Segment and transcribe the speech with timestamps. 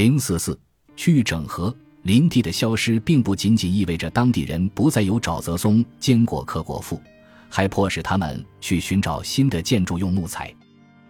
[0.00, 0.58] 零四四
[0.96, 6.98] 区域整合，林地的消失并不仅仅意味着当地人不再有沼泽松坚果可果腹，
[7.50, 10.50] 还迫使他们去寻找新的建筑用木材。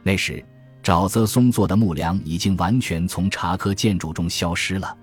[0.02, 0.44] 那时，
[0.82, 4.98] 沼泽松做的木梁已经完全从查科建筑中消失了。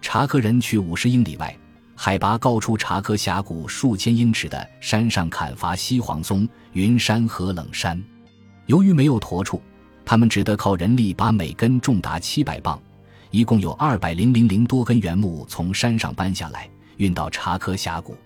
[0.00, 1.58] 查科人去五十英里外，
[1.96, 8.00] 海拔高出查科峡谷数千英尺的山上砍伐西黄松、云杉和冷杉。
[8.66, 9.60] 由于没有驼处，
[10.04, 12.80] 他们只得靠人力把每根重达七百磅。
[13.34, 18.16] 一共有二百零零零多根原木从山上搬下来，运到查科峡谷。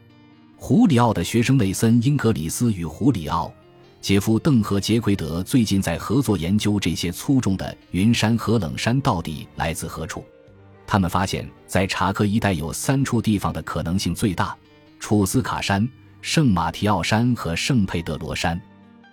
[0.55, 3.47] 胡里奥的学生内森·英格里斯与胡里奥·
[4.03, 10.23] 杰夫·邓和杰奎德最近在合作研究这些粗重的云杉和冷杉到底来自何处。
[10.87, 14.55] 他们发现，在查科一带有三处地方的可能性最大：
[15.01, 15.89] 楚斯卡山、
[16.21, 18.61] 圣马提奥山和圣佩德罗山。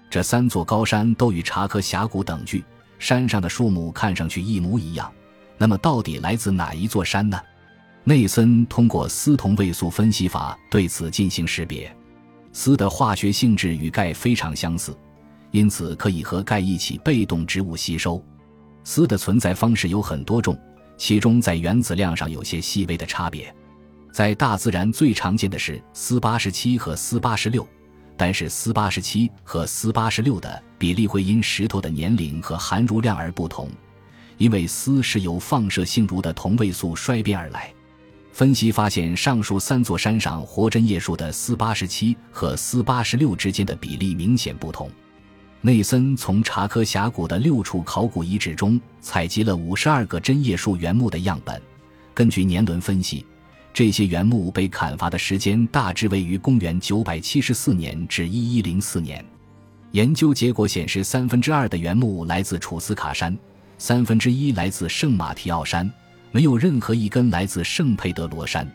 [0.09, 2.65] 这三座高山都与查科峡谷等距，
[2.99, 5.09] 山上的树木看上去一模一样。
[5.57, 7.39] 那么，到底来自哪一座山呢？
[8.03, 11.91] 内森通过锶同位素分析法对此进行识别。
[12.51, 14.95] 锶的化学性质与钙非常相似，
[15.51, 18.23] 因此可以和钙一起被动植物吸收。
[18.83, 20.57] 锶的存在方式有很多种，
[20.97, 23.53] 其中在原子量上有些细微的差别。
[24.11, 27.67] 在大自然最常见的是锶八十七和锶八十六，
[28.15, 33.69] 但是锶八十七和锶八十六的比例会因石头的年龄和含铷量而不同。
[34.37, 37.73] 因为锶是由放射性铷的同位素衰变而来，
[38.31, 44.89] 分析发现上述三座山上活针叶树的锶八十七和锶八十六之间的比例明显不同。
[45.61, 51.59] 内森从查科峡谷的六处考古遗址中采集了五十二个针叶树原木的样本，
[52.13, 53.25] 根据年轮分析，
[53.73, 59.25] 这些原木被砍伐的时间大致位于公元九百七十四年至一一零四年。
[59.91, 63.35] 研究结果显示，三分之二的原木来自楚斯卡山。
[63.77, 65.91] 三分之一来自圣马提奥山，
[66.31, 68.69] 没有任何一根来自圣佩德罗山。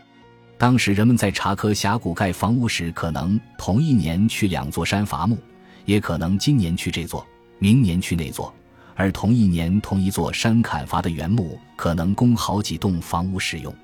[0.58, 5.38] 当时人们在查科峡谷盖房屋时，可能同一年去两座山伐木，
[5.86, 7.26] 也可能今年去这座，
[7.58, 8.52] 明年去那座。
[8.94, 13.74] 而同一年同一座山砍伐的原木，可能供好几栋房屋使用。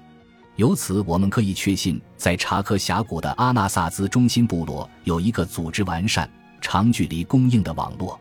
[0.56, 6.28] 由此，我们可以确信，在查科峡谷的阿纳萨兹中心部落有一个组织完善、
[6.60, 8.20] 长距离供应的网络。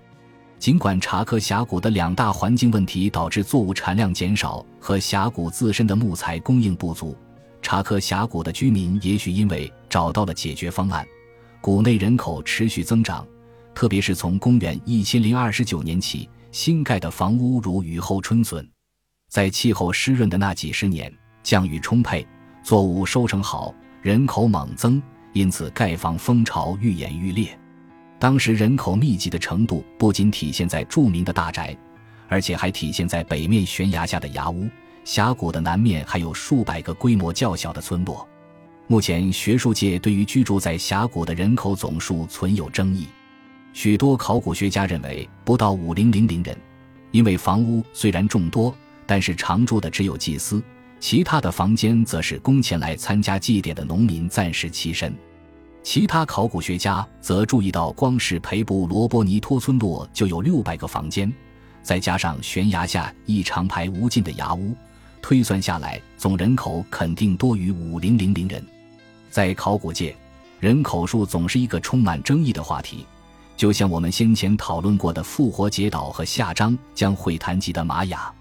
[0.57, 7.15] 尽管查科峡谷的两大环境问题导致作物产量减少和峡谷自身的木材供应不足，
[7.61, 11.05] 查科峡谷的居民也许因为找到了解决方案，
[11.61, 13.27] 谷内人口持续增长，
[13.75, 18.67] 特别是从公元一千零二十九年起，新盖的房屋如雨后春笋。
[19.29, 21.13] 在气候湿润的那几十年，
[21.43, 22.25] 降雨充沛，
[22.63, 25.01] 作物收成好，人口猛增，
[25.33, 27.59] 因此盖房风潮愈演愈烈。
[28.25, 31.77] 当时人口密集的程度不仅体现在著名的大宅，
[32.27, 34.67] 而且还体现在北面悬崖下的崖屋。
[35.03, 38.27] 峡谷的南面还有数百个规模较小的村落。
[38.87, 43.05] 目前，学术界对于居住在峡谷的人口总数存有争议。
[43.73, 46.57] 许多考古学家认为不到五零零零人，
[47.11, 48.75] 因为房屋虽然众多，
[49.05, 50.63] 但是常住的只有祭司，
[50.99, 55.15] 其他的房间则是供前来参加祭典的农民暂时栖身。
[55.85, 61.31] 其他考古学家则注意到，光是培布罗波尼托村落就有六百个房间，
[61.83, 64.75] 再加上悬崖下一长排无尽的崖屋，
[65.21, 68.65] 推算下来，总人口肯定多于五零零零人。
[69.29, 70.15] 在考古界，
[70.59, 73.05] 人口数总是一个充满争议的话题，
[73.55, 78.33] 就像我们先前讨论过的复活节岛和下章将会谈及的玛雅。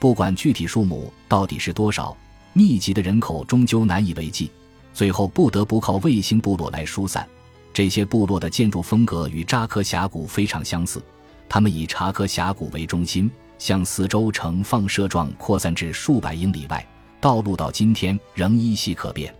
[0.00, 2.16] 不管具体数目到底是多少，
[2.52, 4.50] 密集的人口终究难以为继。
[4.92, 7.26] 最后不得不靠卫星部落来疏散。
[7.72, 11.00] 这些部落的建筑风格与扎克峡谷非常相似，
[11.48, 16.84] 他们以查克峡谷为中心，向四周呈放射状扩散至数百英里外，
[17.20, 19.32] 道路到今天仍依稀可辨。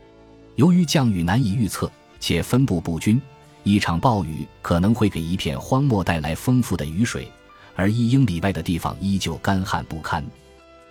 [0.55, 1.91] 由于降雨难以预测
[2.21, 3.21] 且分布不均，
[3.65, 7.29] 一场暴雨可能会给一片荒漠带来丰富的雨水，
[7.75, 10.25] 而一英里外的地方依旧干旱不堪。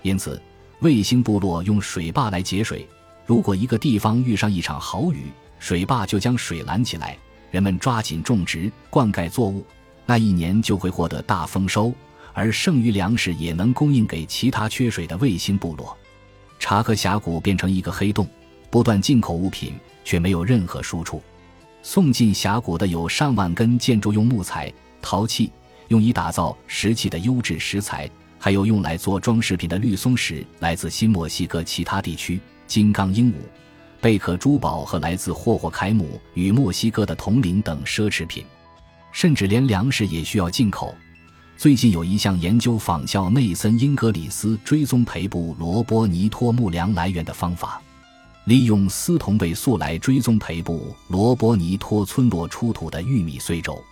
[0.01, 0.41] 因此，
[0.81, 2.88] 卫星部落用水坝来节水。
[3.29, 5.27] 如果一个地方遇上一场好雨，
[5.59, 7.15] 水坝就将水拦起来，
[7.51, 9.63] 人们抓紧种植、灌溉作物，
[10.07, 11.93] 那一年就会获得大丰收，
[12.33, 15.95] 而剩余粮食也能供应给其他缺水的卫星部落。
[16.57, 18.27] 查克峡谷变成一个黑洞，
[18.71, 21.21] 不断进口物品，却没有任何输出。
[21.83, 24.73] 送进峡谷的有上万根建筑用木材、
[25.03, 25.51] 陶器，
[25.89, 28.09] 用以打造石器的优质石材，
[28.39, 32.39] 还有用来做装饰品的绿松石，来自新墨西哥其他地区。
[32.69, 33.36] 金刚鹦鹉、
[34.00, 38.45] 贝壳珠宝和来自霍霍凯姆与墨西哥的铜铃等奢侈品，
[39.12, 40.94] 甚至连粮食也需要进口。
[41.57, 47.81] 最近有一项研究仿效内森·英格里斯追踪培布罗波尼托木梁来源的方法，
[48.45, 53.83] 利用丝同位素来追踪培布罗波尼托村落出土的玉米碎轴。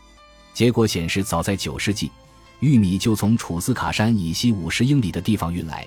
[0.54, 2.12] 结果显示，早在九世纪，
[2.60, 5.86] 玉米就从楚斯卡山以西五十英里的地方运来。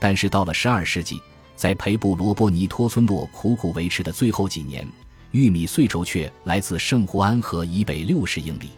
[0.00, 1.22] 但是到了十二世纪，
[1.54, 4.86] 在培布罗波尼托村落苦苦维持的最后几年，
[5.30, 8.70] 玉米穗轴却来自圣胡安河以北六十英里。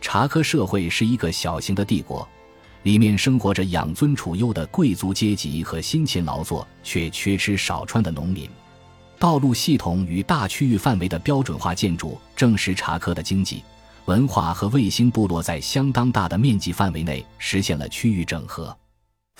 [0.00, 2.26] 查科社会是一个小型的帝国，
[2.82, 8.48] 里面生活着养尊处优的贵族阶级和辛勤劳作却缺吃少穿的农民。
[9.18, 13.62] 道路系统与大区域范围的标准化建筑，证实查科的经济、
[14.04, 18.76] 文化和卫星部落在相当大的面积范围内实现了区域整合。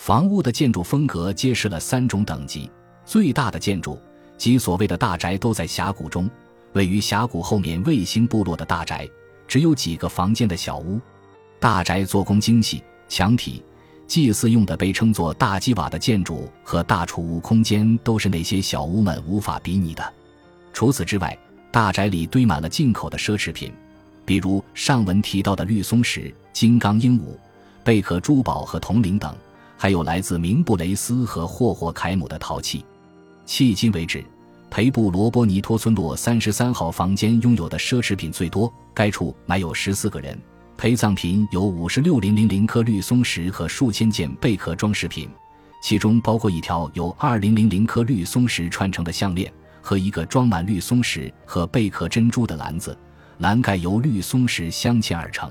[0.04, 2.70] 房屋的建筑风格揭示了三种等级：
[3.06, 3.98] 最大的建筑
[4.36, 6.28] 即所谓的大宅都在峡谷中，
[6.74, 9.08] 位于峡谷后面卫星部落的大宅。
[9.48, 11.00] 只有几个房间的小屋，
[11.58, 13.62] 大宅做工精细，墙体、
[14.06, 20.12] 祭祀用的被称作大基瓦的建筑和大储物空间都是那些小屋们无法比拟的。
[20.74, 21.34] 除此之外，
[21.70, 23.72] 大宅里堆满了进口的奢侈品，
[24.26, 27.38] 比如上文提到的绿松石、金刚鹦鹉、
[27.82, 29.34] 贝壳珠宝和铜铃等，
[29.76, 32.84] 还有来自明布雷斯和霍霍凯姆的陶器。
[33.46, 34.24] 迄今为止。
[34.70, 40.36] 培布罗波尼托村落三十三号房间拥有的奢侈品最多，该处埋有十四个人，
[40.76, 45.28] 陪葬品有五十六零零零颗绿松石和数千件贝壳装饰品，
[45.80, 52.98] 其中包括一条由二零零零颗绿松石串成的项链和一个装满绿松石和贝壳珍珠的篮子，
[53.38, 55.48] 篮盖由绿松石镶嵌而成。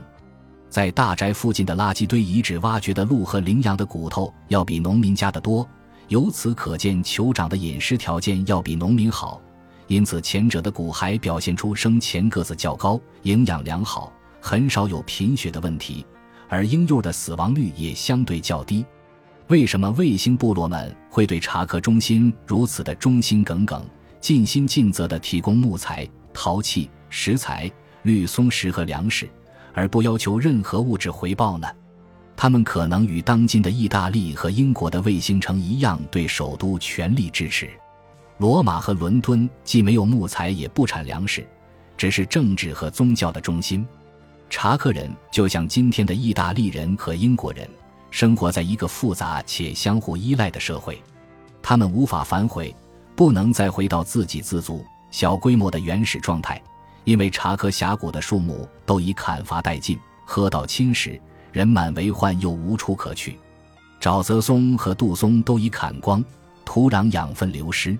[0.73, 5.69] 在大宅附近的垃圾堆遗址挖掘的鹿和羚羊的骨头要比农民家的多。
[6.07, 9.39] 由此可见，酋长的饮食条件要比农民好，
[9.85, 14.11] 因此前者的骨骸表现出生前个子较高、营养良好，
[14.41, 16.03] 很少有贫血的问题，
[16.49, 18.83] 而婴幼的死亡率也相对较低。
[19.49, 23.85] 为什么卫星部落们会对查克中心如此的忠心耿耿、
[24.19, 27.71] 尽心尽责地提供木材、陶器、石材、
[28.01, 29.29] 绿松石和粮食，
[29.73, 31.67] 而不要求任何物质回报呢？
[32.35, 37.69] 他们可能与当今的意大利和英国的卫星城一样，对首都全力支持。
[38.39, 41.45] 罗马和伦敦既没有木材，也不产粮食，
[41.95, 43.85] 只是政治和宗教的中心。
[44.49, 47.67] 查克人就像今天的意大利人和英国人，
[48.11, 51.01] 生活在一个复杂且相互依赖的社会。
[51.61, 52.75] 他们无法反悔，
[53.15, 56.61] 不能再回到自给自足、小规模的原始状态，
[57.03, 61.19] 因为查克峡谷的树木都已砍伐殆尽，河道侵蚀。
[61.51, 63.37] 人满为患，又无处可去。
[64.01, 66.25] 沼泽松和杜松都已砍光，
[66.65, 67.95] 土壤养分流失。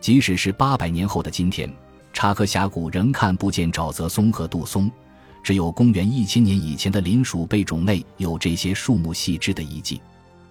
[0.00, 1.68] 即使是八百年后的今天，
[2.12, 4.88] 查克峡谷仍看不见沼泽松和杜松，
[5.42, 10.00] 只有公元一千年以前的林属贝种内有这些树木细枝的遗迹。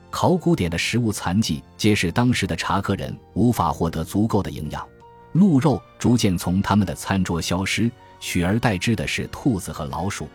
[0.10, 4.86] 考古点的食物残迹揭示当时的查克人无法获得足够的营养，
[5.34, 10.30] 鹿肉逐渐从他们的餐桌消失，取而代之的是兔子和老鼠。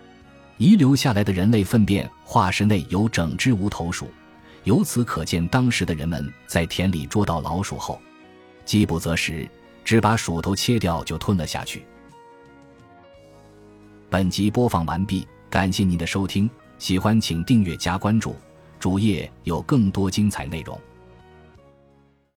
[0.59, 4.11] 遗留下来的人类粪便化石内有整只无头鼠，
[4.65, 8.00] 由此可见，当时的人们在田里捉到老鼠后，
[8.65, 9.49] 饥不择食，
[9.85, 11.85] 只把鼠头切掉就吞了下去。
[14.11, 18.35] 本集播放完毕，感谢您的收听，喜欢请订阅加关注，
[18.81, 20.77] 主页有更多精彩内容。